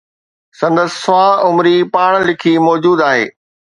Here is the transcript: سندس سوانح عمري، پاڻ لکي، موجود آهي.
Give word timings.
سندس 0.59 0.91
سوانح 1.03 1.35
عمري، 1.47 1.77
پاڻ 1.93 2.11
لکي، 2.27 2.53
موجود 2.67 3.05
آهي. 3.11 3.25